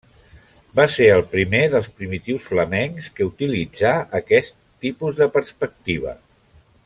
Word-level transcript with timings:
Va 0.77 0.85
ser 0.93 1.09
el 1.15 1.21
primer 1.33 1.59
dels 1.73 1.89
primitius 1.99 2.47
flamencs 2.53 3.11
que 3.19 3.29
utilitzà 3.33 3.93
aquest 4.21 4.59
tipus 4.87 5.21
de 5.21 5.29
perspectiva. 5.37 6.17